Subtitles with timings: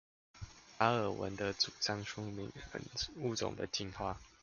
[0.79, 2.53] 達爾文的主張說明了
[3.17, 4.17] 物種的進化